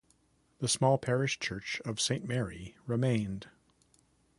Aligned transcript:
The 0.57 0.67
small 0.67 0.97
parish 0.97 1.37
church 1.37 1.79
of 1.85 2.01
Saint 2.01 2.25
Mary 2.27 2.75
remained. 2.87 3.51